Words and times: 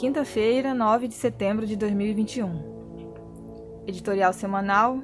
Quinta-feira, 0.00 0.72
9 0.72 1.08
de 1.08 1.14
setembro 1.14 1.66
de 1.66 1.76
2021. 1.76 3.84
Editorial 3.86 4.32
semanal: 4.32 5.02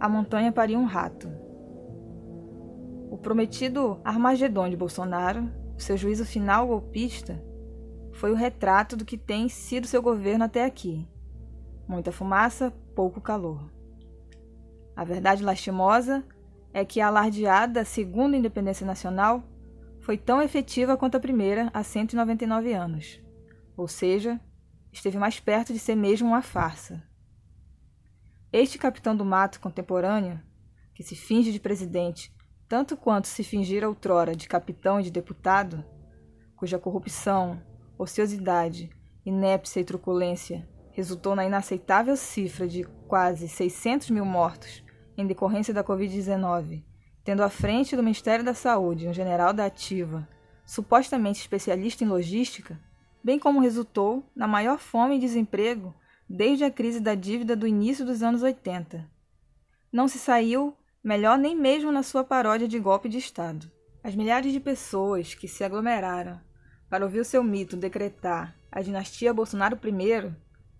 A 0.00 0.08
Montanha 0.08 0.50
Paria 0.50 0.78
um 0.78 0.86
Rato. 0.86 1.30
O 3.10 3.18
prometido 3.18 4.00
Armagedon 4.02 4.70
de 4.70 4.78
Bolsonaro, 4.78 5.46
seu 5.76 5.94
juízo 5.94 6.24
final 6.24 6.66
golpista, 6.66 7.38
foi 8.12 8.32
o 8.32 8.34
retrato 8.34 8.96
do 8.96 9.04
que 9.04 9.18
tem 9.18 9.46
sido 9.46 9.86
seu 9.86 10.00
governo 10.00 10.44
até 10.44 10.64
aqui. 10.64 11.06
Muita 11.86 12.10
fumaça, 12.10 12.72
pouco 12.96 13.20
calor. 13.20 13.70
A 14.96 15.04
verdade 15.04 15.44
lastimosa 15.44 16.24
é 16.72 16.82
que 16.82 16.98
a 16.98 17.08
alardeada 17.08 17.84
segunda 17.84 18.38
independência 18.38 18.86
nacional 18.86 19.42
foi 20.00 20.16
tão 20.16 20.40
efetiva 20.40 20.96
quanto 20.96 21.18
a 21.18 21.20
primeira 21.20 21.68
há 21.74 21.82
199 21.82 22.72
anos 22.72 23.20
ou 23.76 23.88
seja, 23.88 24.40
esteve 24.92 25.18
mais 25.18 25.38
perto 25.40 25.72
de 25.72 25.78
ser 25.78 25.94
mesmo 25.94 26.28
uma 26.28 26.42
farsa. 26.42 27.02
Este 28.52 28.78
capitão 28.78 29.16
do 29.16 29.24
mato 29.24 29.60
contemporâneo, 29.60 30.40
que 30.94 31.02
se 31.02 31.14
finge 31.14 31.52
de 31.52 31.60
presidente 31.60 32.34
tanto 32.68 32.96
quanto 32.96 33.26
se 33.26 33.42
fingir 33.42 33.84
outrora 33.84 34.36
de 34.36 34.46
capitão 34.46 35.00
e 35.00 35.02
de 35.02 35.10
deputado, 35.10 35.84
cuja 36.54 36.78
corrupção, 36.78 37.60
ociosidade, 37.98 38.88
inépcia 39.26 39.80
e 39.80 39.84
truculência 39.84 40.68
resultou 40.92 41.34
na 41.34 41.44
inaceitável 41.44 42.16
cifra 42.16 42.68
de 42.68 42.84
quase 43.08 43.48
600 43.48 44.10
mil 44.10 44.24
mortos 44.24 44.84
em 45.16 45.26
decorrência 45.26 45.74
da 45.74 45.82
Covid-19, 45.82 46.84
tendo 47.24 47.42
à 47.42 47.48
frente 47.48 47.96
do 47.96 48.02
Ministério 48.02 48.44
da 48.44 48.54
Saúde 48.54 49.08
um 49.08 49.12
general 49.12 49.52
da 49.52 49.66
Ativa, 49.66 50.28
supostamente 50.64 51.40
especialista 51.40 52.04
em 52.04 52.06
logística, 52.06 52.78
bem 53.22 53.38
como 53.38 53.60
resultou 53.60 54.24
na 54.34 54.46
maior 54.46 54.78
fome 54.78 55.16
e 55.16 55.20
desemprego 55.20 55.94
desde 56.28 56.64
a 56.64 56.70
crise 56.70 57.00
da 57.00 57.14
dívida 57.14 57.56
do 57.56 57.66
início 57.66 58.04
dos 58.04 58.22
anos 58.22 58.42
80. 58.42 59.08
Não 59.92 60.06
se 60.06 60.18
saiu 60.18 60.76
melhor 61.02 61.36
nem 61.36 61.56
mesmo 61.56 61.90
na 61.90 62.02
sua 62.02 62.22
paródia 62.22 62.68
de 62.68 62.78
golpe 62.78 63.08
de 63.08 63.18
Estado. 63.18 63.70
As 64.02 64.14
milhares 64.14 64.52
de 64.52 64.60
pessoas 64.60 65.34
que 65.34 65.48
se 65.48 65.64
aglomeraram 65.64 66.40
para 66.88 67.04
ouvir 67.04 67.20
o 67.20 67.24
seu 67.24 67.42
mito 67.42 67.76
decretar 67.76 68.56
a 68.70 68.80
dinastia 68.80 69.34
Bolsonaro 69.34 69.78
I 69.84 70.34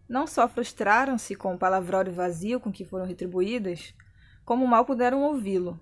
não 0.08 0.26
só 0.26 0.48
frustraram-se 0.48 1.36
com 1.36 1.54
o 1.54 1.58
palavrório 1.58 2.12
vazio 2.12 2.58
com 2.58 2.72
que 2.72 2.84
foram 2.84 3.06
retribuídas, 3.06 3.94
como 4.44 4.66
mal 4.66 4.84
puderam 4.84 5.22
ouvi-lo, 5.22 5.78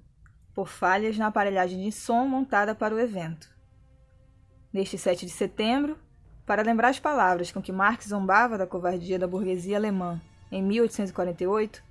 por 0.54 0.68
falhas 0.68 1.16
na 1.16 1.28
aparelhagem 1.28 1.82
de 1.82 1.92
som 1.92 2.26
montada 2.26 2.74
para 2.74 2.94
o 2.94 2.98
evento. 2.98 3.48
Neste 4.70 4.98
7 4.98 5.24
de 5.24 5.32
setembro, 5.32 5.98
para 6.48 6.62
lembrar 6.62 6.88
as 6.88 6.98
palavras 6.98 7.52
com 7.52 7.60
que 7.60 7.70
Marx 7.70 8.06
zombava 8.08 8.56
da 8.56 8.66
covardia 8.66 9.18
da 9.18 9.26
burguesia 9.26 9.76
alemã 9.76 10.18
em 10.50 10.62
1848, 10.62 11.84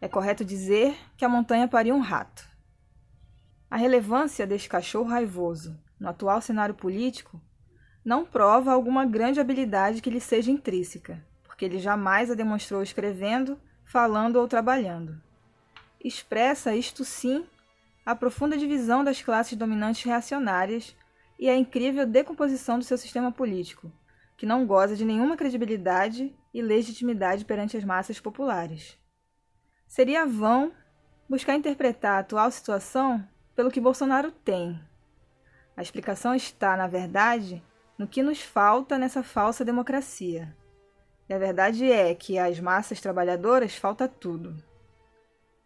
é 0.00 0.06
correto 0.06 0.44
dizer 0.44 0.96
que 1.16 1.24
a 1.24 1.28
montanha 1.28 1.66
paria 1.66 1.92
um 1.92 1.98
rato. 1.98 2.48
A 3.68 3.76
relevância 3.76 4.46
deste 4.46 4.68
cachorro 4.68 5.08
raivoso 5.08 5.76
no 5.98 6.08
atual 6.08 6.40
cenário 6.40 6.72
político 6.72 7.40
não 8.04 8.24
prova 8.24 8.70
alguma 8.70 9.04
grande 9.04 9.40
habilidade 9.40 10.00
que 10.00 10.08
lhe 10.08 10.20
seja 10.20 10.52
intrínseca, 10.52 11.20
porque 11.42 11.64
ele 11.64 11.80
jamais 11.80 12.30
a 12.30 12.34
demonstrou 12.34 12.84
escrevendo, 12.84 13.58
falando 13.84 14.36
ou 14.36 14.46
trabalhando. 14.46 15.20
Expressa, 16.00 16.76
isto 16.76 17.04
sim, 17.04 17.44
a 18.04 18.14
profunda 18.14 18.56
divisão 18.56 19.02
das 19.02 19.20
classes 19.20 19.58
dominantes 19.58 20.04
reacionárias 20.04 20.94
e 21.38 21.48
a 21.48 21.56
incrível 21.56 22.06
decomposição 22.06 22.78
do 22.78 22.84
seu 22.84 22.96
sistema 22.96 23.30
político, 23.30 23.92
que 24.36 24.46
não 24.46 24.66
goza 24.66 24.96
de 24.96 25.04
nenhuma 25.04 25.36
credibilidade 25.36 26.34
e 26.52 26.62
legitimidade 26.62 27.44
perante 27.44 27.76
as 27.76 27.84
massas 27.84 28.20
populares. 28.20 28.98
Seria 29.86 30.26
vão 30.26 30.72
buscar 31.28 31.54
interpretar 31.54 32.16
a 32.16 32.18
atual 32.20 32.50
situação 32.50 33.26
pelo 33.54 33.70
que 33.70 33.80
Bolsonaro 33.80 34.30
tem. 34.30 34.80
A 35.76 35.82
explicação 35.82 36.34
está, 36.34 36.76
na 36.76 36.86
verdade, 36.86 37.62
no 37.98 38.06
que 38.06 38.22
nos 38.22 38.40
falta 38.40 38.98
nessa 38.98 39.22
falsa 39.22 39.64
democracia. 39.64 40.54
E 41.28 41.34
a 41.34 41.38
verdade 41.38 41.90
é 41.90 42.14
que 42.14 42.38
às 42.38 42.60
massas 42.60 43.00
trabalhadoras 43.00 43.74
falta 43.74 44.06
tudo. 44.06 44.62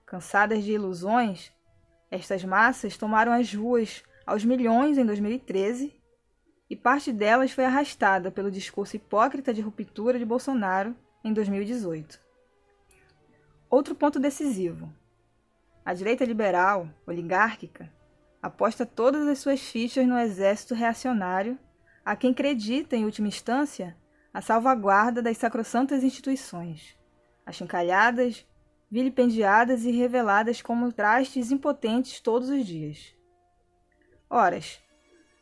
Cansadas 0.07 0.65
de 0.65 0.73
ilusões, 0.73 1.53
estas 2.11 2.43
massas 2.45 2.97
tomaram 2.97 3.33
as 3.33 3.53
ruas 3.55 4.03
aos 4.31 4.45
milhões 4.45 4.97
em 4.97 5.05
2013 5.05 5.93
e 6.71 6.77
parte 6.77 7.13
delas 7.13 7.51
foi 7.51 7.65
arrastada 7.65 8.31
pelo 8.31 8.49
discurso 8.49 8.95
hipócrita 8.95 9.53
de 9.53 9.61
ruptura 9.61 10.21
de 10.21 10.25
Bolsonaro 10.25 10.95
em 11.25 11.33
2018. 11.33 12.21
Outro 13.69 13.93
ponto 13.93 14.21
decisivo: 14.21 14.89
a 15.85 15.93
direita 15.93 16.25
liberal, 16.25 16.89
oligárquica, 17.05 17.93
aposta 18.41 18.87
todas 18.87 19.27
as 19.27 19.41
suas 19.41 19.63
fichas 19.63 20.07
no 20.07 20.17
exército 20.17 20.77
reacionário, 20.77 21.59
a 22.05 22.15
quem 22.15 22.31
acredita, 22.31 22.95
em 22.95 23.05
última 23.05 23.27
instância, 23.27 23.97
a 24.33 24.41
salvaguarda 24.41 25.21
das 25.21 25.39
sacrossantas 25.39 26.05
instituições, 26.05 26.97
achincalhadas, 27.45 28.47
vilipendiadas 28.89 29.85
e 29.85 29.91
reveladas 29.91 30.63
como 30.63 30.93
trastes 30.93 31.51
impotentes 31.51 32.21
todos 32.21 32.49
os 32.49 32.65
dias. 32.65 33.19
Horas. 34.33 34.81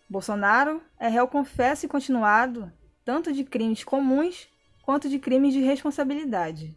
Bolsonaro 0.08 0.80
é 0.98 1.08
réu 1.08 1.28
confesso 1.28 1.84
e 1.84 1.88
continuado 1.88 2.72
tanto 3.04 3.34
de 3.34 3.44
crimes 3.44 3.84
comuns 3.84 4.48
quanto 4.82 5.10
de 5.10 5.18
crimes 5.18 5.52
de 5.52 5.60
responsabilidade. 5.60 6.74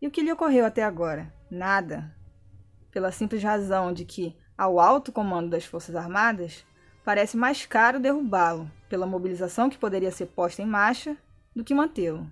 E 0.00 0.06
o 0.06 0.10
que 0.12 0.22
lhe 0.22 0.30
ocorreu 0.30 0.64
até 0.64 0.84
agora? 0.84 1.34
Nada. 1.50 2.16
Pela 2.92 3.10
simples 3.10 3.42
razão 3.42 3.92
de 3.92 4.04
que, 4.04 4.36
ao 4.56 4.78
alto 4.78 5.10
comando 5.10 5.50
das 5.50 5.64
Forças 5.64 5.96
Armadas, 5.96 6.64
parece 7.04 7.36
mais 7.36 7.66
caro 7.66 7.98
derrubá-lo, 7.98 8.70
pela 8.88 9.04
mobilização 9.04 9.68
que 9.68 9.78
poderia 9.78 10.12
ser 10.12 10.26
posta 10.26 10.62
em 10.62 10.66
marcha, 10.66 11.16
do 11.56 11.64
que 11.64 11.74
mantê-lo. 11.74 12.30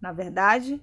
Na 0.00 0.10
verdade, 0.10 0.82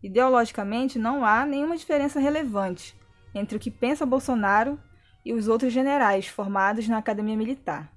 ideologicamente 0.00 1.00
não 1.00 1.24
há 1.24 1.44
nenhuma 1.44 1.76
diferença 1.76 2.20
relevante 2.20 2.96
entre 3.34 3.56
o 3.56 3.60
que 3.60 3.72
pensa 3.72 4.06
Bolsonaro 4.06 4.78
e 5.24 5.32
os 5.32 5.48
outros 5.48 5.72
generais 5.72 6.26
formados 6.26 6.88
na 6.88 6.98
Academia 6.98 7.36
Militar, 7.36 7.92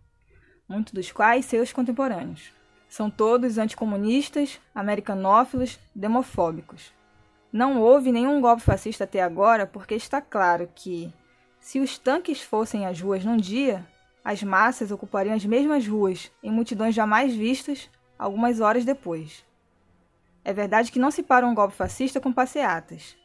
muitos 0.68 0.94
dos 0.94 1.12
quais 1.12 1.46
seus 1.46 1.72
contemporâneos. 1.72 2.52
São 2.90 3.10
todos 3.10 3.58
anticomunistas, 3.58 4.60
americanófilos, 4.74 5.80
demofóbicos. 5.96 6.94
Não 7.52 7.80
houve 7.82 8.12
nenhum 8.12 8.40
golpe 8.42 8.62
fascista 8.62 9.04
até 9.04 9.22
agora 9.22 9.66
porque 9.66 9.96
está 9.96 10.22
claro 10.22 10.70
que, 10.76 11.12
se 11.60 11.80
os 11.80 11.98
tanques 11.98 12.42
fossem 12.42 12.86
às 12.86 13.00
ruas 13.00 13.24
num 13.24 13.38
dia, 13.38 13.86
as 14.24 14.44
massas 14.44 14.92
ocupariam 14.92 15.36
as 15.36 15.46
mesmas 15.46 15.88
ruas 15.88 16.32
em 16.42 16.52
multidões 16.52 16.96
jamais 16.96 17.36
vistas 17.36 17.90
algumas 18.18 18.60
horas 18.60 18.86
depois. 18.86 19.46
É 20.44 20.54
verdade 20.54 20.92
que 20.92 21.00
não 21.00 21.12
se 21.12 21.24
para 21.24 21.48
um 21.48 21.56
golpe 21.56 21.76
fascista 21.76 22.20
com 22.20 22.32
passeatas. 22.32 23.18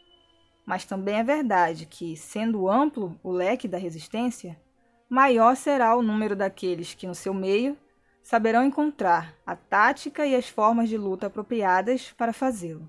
Mas 0.69 0.85
também 0.85 1.15
é 1.15 1.25
verdade 1.25 1.87
que, 1.87 2.15
sendo 2.15 2.69
amplo 2.69 3.19
o 3.23 3.33
leque 3.33 3.67
da 3.67 3.79
resistência, 3.79 4.61
maior 5.09 5.57
será 5.57 5.97
o 5.97 6.03
número 6.03 6.37
daqueles 6.37 6.93
que, 6.93 7.07
no 7.07 7.15
seu 7.15 7.33
meio, 7.33 7.75
saberão 8.23 8.63
encontrar 8.63 9.35
a 9.47 9.57
tática 9.57 10.27
e 10.27 10.37
as 10.37 10.47
formas 10.47 10.91
de 10.91 10.99
luta 10.99 11.29
apropriadas 11.29 12.13
para 12.13 12.35
fazê-lo. 12.35 12.87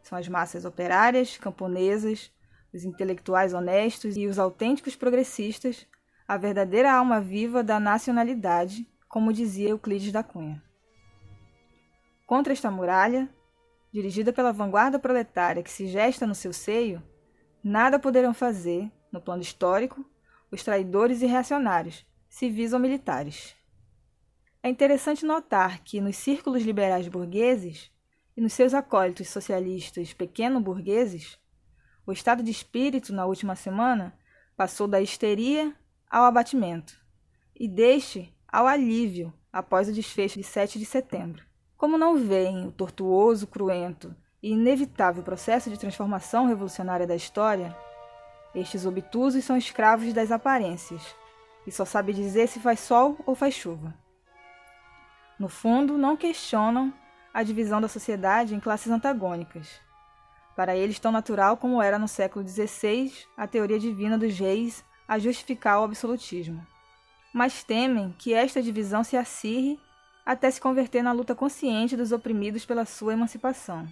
São 0.00 0.16
as 0.16 0.28
massas 0.28 0.64
operárias, 0.64 1.36
camponesas, 1.36 2.30
os 2.72 2.84
intelectuais 2.84 3.52
honestos 3.52 4.16
e 4.16 4.28
os 4.28 4.38
autênticos 4.38 4.94
progressistas, 4.94 5.88
a 6.28 6.36
verdadeira 6.36 6.92
alma 6.92 7.20
viva 7.20 7.64
da 7.64 7.80
nacionalidade, 7.80 8.88
como 9.08 9.32
dizia 9.32 9.70
Euclides 9.70 10.12
da 10.12 10.22
Cunha. 10.22 10.62
Contra 12.28 12.52
esta 12.52 12.70
muralha, 12.70 13.28
dirigida 13.94 14.32
pela 14.32 14.52
vanguarda 14.52 14.98
proletária 14.98 15.62
que 15.62 15.70
se 15.70 15.86
gesta 15.86 16.26
no 16.26 16.34
seu 16.34 16.52
seio, 16.52 17.00
nada 17.62 17.96
poderão 17.96 18.34
fazer, 18.34 18.90
no 19.12 19.20
plano 19.20 19.40
histórico, 19.40 20.04
os 20.50 20.64
traidores 20.64 21.22
e 21.22 21.26
reacionários, 21.26 22.04
civis 22.28 22.72
ou 22.72 22.80
militares. 22.80 23.54
É 24.60 24.68
interessante 24.68 25.24
notar 25.24 25.78
que, 25.84 26.00
nos 26.00 26.16
círculos 26.16 26.64
liberais 26.64 27.06
burgueses 27.06 27.88
e 28.36 28.40
nos 28.40 28.52
seus 28.52 28.74
acólitos 28.74 29.28
socialistas 29.28 30.12
pequeno-burgueses, 30.12 31.38
o 32.04 32.10
estado 32.10 32.42
de 32.42 32.50
espírito 32.50 33.12
na 33.12 33.26
última 33.26 33.54
semana 33.54 34.18
passou 34.56 34.88
da 34.88 35.00
histeria 35.00 35.72
ao 36.10 36.24
abatimento, 36.24 37.00
e 37.54 37.68
deste 37.68 38.34
ao 38.48 38.66
alívio 38.66 39.32
após 39.52 39.88
o 39.88 39.92
desfecho 39.92 40.36
de 40.36 40.44
7 40.44 40.80
de 40.80 40.84
setembro. 40.84 41.53
Como 41.84 41.98
não 41.98 42.16
veem 42.16 42.66
o 42.66 42.72
tortuoso, 42.72 43.46
cruento 43.46 44.16
e 44.42 44.52
inevitável 44.52 45.22
processo 45.22 45.68
de 45.68 45.78
transformação 45.78 46.46
revolucionária 46.46 47.06
da 47.06 47.14
história, 47.14 47.76
estes 48.54 48.86
obtusos 48.86 49.44
são 49.44 49.54
escravos 49.54 50.10
das 50.14 50.32
aparências 50.32 51.14
e 51.66 51.70
só 51.70 51.84
sabem 51.84 52.14
dizer 52.14 52.48
se 52.48 52.58
faz 52.58 52.80
sol 52.80 53.18
ou 53.26 53.34
faz 53.34 53.52
chuva. 53.52 53.92
No 55.38 55.46
fundo, 55.46 55.98
não 55.98 56.16
questionam 56.16 56.90
a 57.34 57.42
divisão 57.42 57.82
da 57.82 57.88
sociedade 57.88 58.54
em 58.54 58.60
classes 58.60 58.90
antagônicas. 58.90 59.78
Para 60.56 60.74
eles, 60.74 60.98
tão 60.98 61.12
natural 61.12 61.58
como 61.58 61.82
era 61.82 61.98
no 61.98 62.08
século 62.08 62.48
XVI 62.48 63.12
a 63.36 63.46
teoria 63.46 63.78
divina 63.78 64.16
dos 64.16 64.38
reis 64.38 64.82
a 65.06 65.18
justificar 65.18 65.80
o 65.80 65.84
absolutismo. 65.84 66.66
Mas 67.30 67.62
temem 67.62 68.14
que 68.18 68.32
esta 68.32 68.62
divisão 68.62 69.04
se 69.04 69.18
acirre 69.18 69.78
até 70.24 70.50
se 70.50 70.60
converter 70.60 71.02
na 71.02 71.12
luta 71.12 71.34
consciente 71.34 71.96
dos 71.96 72.12
oprimidos 72.12 72.64
pela 72.64 72.84
sua 72.84 73.12
emancipação. 73.12 73.86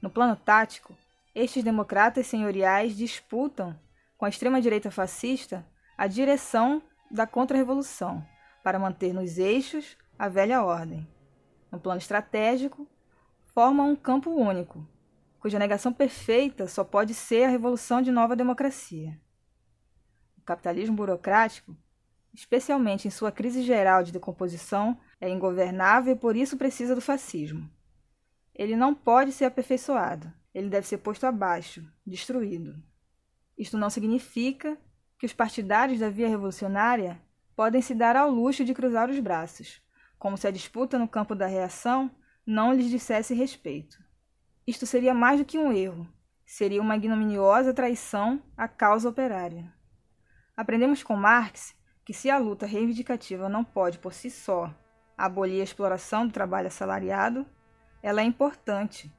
No 0.00 0.08
plano 0.08 0.34
tático, 0.34 0.96
estes 1.34 1.62
democratas 1.62 2.26
senhoriais 2.26 2.96
disputam 2.96 3.78
com 4.16 4.24
a 4.24 4.28
extrema-direita 4.28 4.90
fascista 4.90 5.64
a 5.96 6.06
direção 6.06 6.82
da 7.10 7.26
contra-revolução 7.26 8.26
para 8.62 8.78
manter 8.78 9.12
nos 9.12 9.38
eixos 9.38 9.96
a 10.18 10.28
velha 10.28 10.62
ordem. 10.62 11.06
No 11.70 11.78
plano 11.78 11.98
estratégico, 11.98 12.86
formam 13.54 13.90
um 13.90 13.96
campo 13.96 14.30
único, 14.30 14.86
cuja 15.38 15.58
negação 15.58 15.92
perfeita 15.92 16.66
só 16.66 16.84
pode 16.84 17.14
ser 17.14 17.44
a 17.44 17.48
revolução 17.48 18.02
de 18.02 18.10
nova 18.10 18.34
democracia. 18.34 19.18
O 20.38 20.42
capitalismo 20.42 20.96
burocrático, 20.96 21.76
especialmente 22.34 23.08
em 23.08 23.10
sua 23.10 23.32
crise 23.32 23.62
geral 23.62 24.02
de 24.02 24.12
decomposição, 24.12 24.98
é 25.20 25.28
ingovernável 25.28 26.14
e 26.14 26.18
por 26.18 26.36
isso 26.36 26.56
precisa 26.56 26.94
do 26.94 27.00
fascismo. 27.00 27.68
Ele 28.54 28.76
não 28.76 28.94
pode 28.94 29.32
ser 29.32 29.46
aperfeiçoado, 29.46 30.32
ele 30.54 30.68
deve 30.68 30.86
ser 30.86 30.98
posto 30.98 31.24
abaixo, 31.24 31.84
destruído. 32.06 32.74
Isto 33.56 33.76
não 33.76 33.90
significa 33.90 34.78
que 35.18 35.26
os 35.26 35.32
partidários 35.32 35.98
da 35.98 36.08
via 36.08 36.28
revolucionária 36.28 37.20
podem 37.54 37.82
se 37.82 37.94
dar 37.94 38.16
ao 38.16 38.30
luxo 38.30 38.64
de 38.64 38.72
cruzar 38.72 39.10
os 39.10 39.18
braços, 39.18 39.82
como 40.18 40.36
se 40.36 40.46
a 40.46 40.50
disputa 40.50 40.98
no 40.98 41.08
campo 41.08 41.34
da 41.34 41.46
reação 41.46 42.10
não 42.46 42.72
lhes 42.72 42.88
dissesse 42.88 43.34
respeito. 43.34 43.98
Isto 44.66 44.86
seria 44.86 45.12
mais 45.12 45.38
do 45.38 45.44
que 45.44 45.58
um 45.58 45.72
erro, 45.72 46.08
seria 46.44 46.80
uma 46.80 46.96
ignominiosa 46.96 47.74
traição 47.74 48.42
à 48.56 48.66
causa 48.66 49.08
operária. 49.08 49.72
Aprendemos 50.56 51.02
com 51.02 51.16
Marx 51.16 51.74
que 52.10 52.14
se 52.14 52.28
a 52.28 52.38
luta 52.38 52.66
reivindicativa 52.66 53.48
não 53.48 53.62
pode 53.62 54.00
por 54.00 54.12
si 54.12 54.32
só 54.32 54.74
abolir 55.16 55.60
a 55.60 55.62
exploração 55.62 56.26
do 56.26 56.32
trabalho 56.32 56.66
assalariado, 56.66 57.46
ela 58.02 58.20
é 58.20 58.24
importante, 58.24 59.14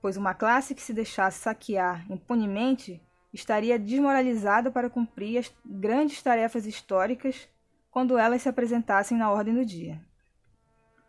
pois 0.00 0.16
uma 0.16 0.32
classe 0.32 0.72
que 0.72 0.80
se 0.80 0.94
deixasse 0.94 1.40
saquear 1.40 2.06
impunemente 2.08 3.02
estaria 3.32 3.76
desmoralizada 3.76 4.70
para 4.70 4.88
cumprir 4.88 5.38
as 5.38 5.52
grandes 5.66 6.22
tarefas 6.22 6.66
históricas 6.66 7.48
quando 7.90 8.16
elas 8.16 8.42
se 8.42 8.48
apresentassem 8.48 9.18
na 9.18 9.32
ordem 9.32 9.52
do 9.52 9.66
dia. 9.66 10.00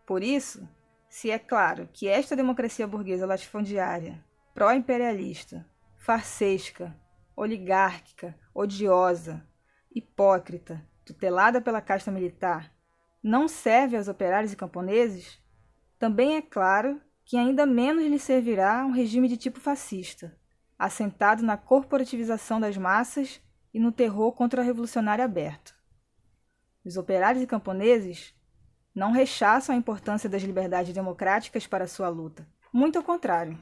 Por 0.07 0.23
isso, 0.23 0.67
se 1.07 1.29
é 1.29 1.37
claro 1.37 1.87
que 1.93 2.07
esta 2.07 2.35
democracia 2.35 2.87
burguesa 2.87 3.27
latifundiária, 3.27 4.25
pró-imperialista, 4.55 5.69
farsesca, 5.99 6.99
oligárquica, 7.35 8.35
odiosa, 8.55 9.47
hipócrita, 9.93 10.83
tutelada 11.05 11.61
pela 11.61 11.81
casta 11.81 12.11
militar, 12.11 12.71
não 13.23 13.47
serve 13.47 13.97
aos 13.97 14.07
operários 14.07 14.53
e 14.53 14.55
camponeses, 14.55 15.39
também 15.99 16.35
é 16.35 16.41
claro 16.41 16.99
que 17.23 17.37
ainda 17.37 17.65
menos 17.65 18.03
lhe 18.05 18.19
servirá 18.19 18.83
um 18.85 18.91
regime 18.91 19.27
de 19.27 19.37
tipo 19.37 19.59
fascista, 19.59 20.35
assentado 20.77 21.43
na 21.43 21.55
corporativização 21.55 22.59
das 22.59 22.75
massas 22.75 23.39
e 23.73 23.79
no 23.79 23.91
terror 23.91 24.31
contra-revolucionário 24.33 25.23
aberto. 25.23 25.75
Os 26.83 26.97
operários 26.97 27.43
e 27.43 27.47
camponeses 27.47 28.33
não 28.93 29.11
rechaçam 29.11 29.75
a 29.75 29.77
importância 29.77 30.27
das 30.27 30.41
liberdades 30.41 30.93
democráticas 30.93 31.67
para 31.67 31.87
sua 31.87 32.09
luta. 32.09 32.47
Muito 32.73 32.97
ao 32.97 33.03
contrário. 33.03 33.57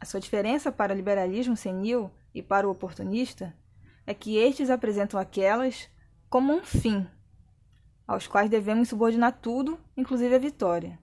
A 0.00 0.04
sua 0.04 0.18
diferença 0.18 0.72
para 0.72 0.92
o 0.92 0.96
liberalismo 0.96 1.56
senil 1.56 2.10
e 2.34 2.42
para 2.42 2.66
o 2.66 2.70
oportunista 2.70 3.54
é 4.06 4.14
que 4.14 4.36
estes 4.36 4.70
apresentam 4.70 5.20
aquelas 5.20 5.88
como 6.32 6.50
um 6.50 6.64
fim 6.64 7.06
aos 8.08 8.26
quais 8.26 8.48
devemos 8.48 8.88
subordinar 8.88 9.38
tudo, 9.42 9.78
inclusive 9.94 10.34
a 10.34 10.38
vitória, 10.38 10.98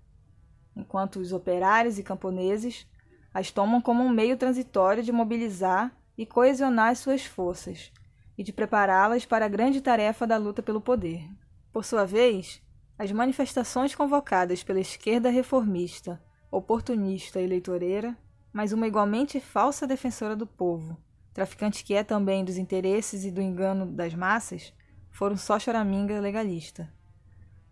enquanto 0.75 1.19
os 1.19 1.31
operários 1.31 1.99
e 1.99 2.03
camponeses 2.03 2.87
as 3.31 3.51
tomam 3.51 3.79
como 3.79 4.03
um 4.03 4.09
meio 4.09 4.35
transitório 4.37 5.03
de 5.03 5.11
mobilizar 5.11 5.95
e 6.17 6.25
coesionar 6.25 6.89
as 6.89 6.97
suas 6.97 7.25
forças 7.27 7.91
e 8.39 8.43
de 8.43 8.51
prepará-las 8.51 9.23
para 9.23 9.45
a 9.45 9.47
grande 9.47 9.81
tarefa 9.81 10.25
da 10.25 10.35
luta 10.35 10.63
pelo 10.63 10.81
poder. 10.81 11.29
Por 11.71 11.85
sua 11.85 12.05
vez, 12.07 12.59
as 12.97 13.11
manifestações 13.11 13.93
convocadas 13.93 14.63
pela 14.63 14.79
esquerda 14.79 15.29
reformista, 15.29 16.19
oportunista 16.49 17.39
e 17.39 17.43
eleitoreira, 17.43 18.17
mas 18.51 18.73
uma 18.73 18.87
igualmente 18.87 19.39
falsa 19.39 19.85
defensora 19.85 20.35
do 20.35 20.47
povo, 20.47 20.97
traficante 21.35 21.83
que 21.83 21.93
é 21.93 22.03
também 22.03 22.43
dos 22.43 22.57
interesses 22.57 23.25
e 23.25 23.29
do 23.29 23.39
engano 23.43 23.85
das 23.85 24.15
massas, 24.15 24.73
foram 25.11 25.37
só 25.37 25.59
choraminga 25.59 26.19
legalista. 26.19 26.91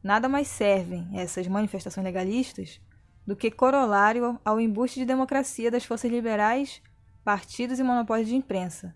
Nada 0.04 0.30
mais 0.30 0.48
servem 0.48 1.10
essas 1.14 1.48
manifestações 1.48 2.04
legalistas 2.04 2.80
do 3.26 3.36
que 3.36 3.52
corolário 3.52 4.40
ao 4.46 4.60
embuste 4.60 5.00
de 5.00 5.06
democracia 5.06 5.70
das 5.70 5.84
forças 5.84 6.10
liberais, 6.10 6.82
partidos 7.24 7.80
e 7.80 7.84
monopólios 7.84 8.30
de 8.30 8.36
imprensa, 8.36 8.96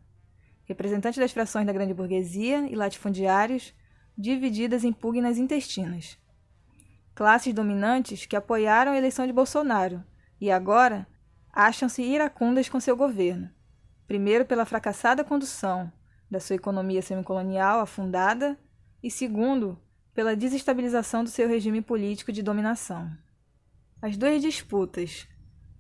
representantes 0.64 1.20
das 1.20 1.34
frações 1.34 1.66
da 1.66 1.74
grande 1.74 1.94
burguesia 1.94 2.66
e 2.70 2.76
latifundiários 2.76 3.74
divididas 4.18 4.84
em 4.84 4.94
pugnas 4.94 5.38
intestinas. 5.38 6.18
Classes 7.14 7.54
dominantes 7.54 8.26
que 8.26 8.36
apoiaram 8.36 8.94
a 8.94 8.98
eleição 8.98 9.28
de 9.28 9.34
Bolsonaro 9.34 10.02
e 10.40 10.50
agora 10.50 11.06
acham-se 11.52 12.02
iracundas 12.02 12.70
com 12.70 12.80
seu 12.80 12.96
governo, 12.96 13.50
primeiro 14.08 14.46
pela 14.46 14.66
fracassada 14.66 15.26
condução 15.26 15.92
da 16.32 16.40
sua 16.40 16.56
economia 16.56 17.02
semicolonial 17.02 17.82
afundada 17.82 18.58
e 19.04 19.12
segundo 19.12 19.78
pela 20.14 20.36
desestabilização 20.36 21.26
do 21.26 21.30
seu 21.30 21.48
regime 21.48 21.82
político 21.82 22.32
de 22.32 22.42
dominação. 22.42 23.12
As 24.02 24.16
duas 24.16 24.42
disputas, 24.42 25.28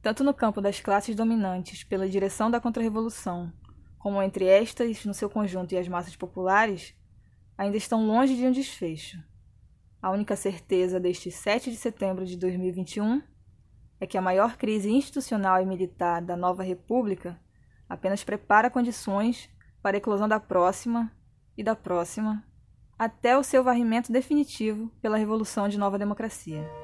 tanto 0.01 0.25
no 0.25 0.33
campo 0.33 0.59
das 0.59 0.81
classes 0.81 1.15
dominantes 1.15 1.85
pela 1.85 2.07
direção 2.07 2.51
da 2.51 2.59
contra-revolução, 2.59 3.51
como 3.97 4.21
entre 4.21 4.45
estas 4.45 5.05
no 5.05 5.13
seu 5.13 5.29
conjunto 5.29 5.73
e 5.73 5.77
as 5.77 5.87
massas 5.87 6.17
populares, 6.17 6.93
ainda 7.57 7.77
estão 7.77 8.05
longe 8.05 8.35
de 8.35 8.45
um 8.45 8.51
desfecho. 8.51 9.17
A 10.01 10.11
única 10.11 10.35
certeza 10.35 10.99
deste 10.99 11.31
7 11.31 11.71
de 11.71 11.77
setembro 11.77 12.25
de 12.25 12.35
2021 12.35 13.21
é 13.99 14.07
que 14.07 14.17
a 14.17 14.21
maior 14.21 14.57
crise 14.57 14.89
institucional 14.89 15.61
e 15.61 15.65
militar 15.65 16.21
da 16.21 16.35
nova 16.35 16.63
república 16.63 17.39
apenas 17.87 18.23
prepara 18.23 18.69
condições 18.69 19.49
para 19.81 19.97
a 19.97 19.99
eclosão 19.99 20.27
da 20.27 20.39
próxima 20.39 21.11
e 21.57 21.63
da 21.63 21.75
próxima, 21.75 22.43
até 22.97 23.37
o 23.37 23.43
seu 23.43 23.63
varrimento 23.63 24.11
definitivo 24.11 24.91
pela 25.01 25.17
Revolução 25.17 25.67
de 25.67 25.77
Nova 25.77 25.97
Democracia. 25.97 26.80